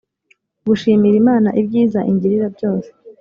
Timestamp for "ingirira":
2.11-2.45